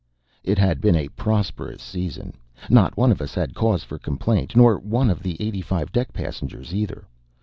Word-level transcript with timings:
It 0.43 0.57
had 0.57 0.81
been 0.81 0.95
a 0.95 1.09
prosperous 1.09 1.79
season. 1.83 2.33
Not 2.71 2.97
one 2.97 3.11
of 3.11 3.21
us 3.21 3.35
had 3.35 3.53
cause 3.53 3.83
for 3.83 3.99
complaint, 3.99 4.55
nor 4.55 4.79
one 4.79 5.11
of 5.11 5.21
the 5.21 5.39
eighty 5.39 5.61
five 5.61 5.91
deck 5.91 6.11
passengers 6.11 6.73
either. 6.73 7.05